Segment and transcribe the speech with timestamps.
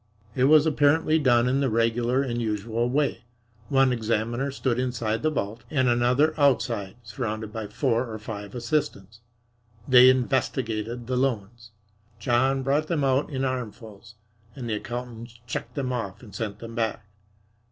[0.33, 3.23] It was apparently done in the regular and usual way.
[3.69, 9.19] One examiner stood inside the vault and another outside, surrounded by four or five assistants.
[9.87, 11.69] They "investigated" the loans.
[12.17, 14.15] John brought them out in armfuls
[14.55, 17.05] and the accountants checked them off and sent them back.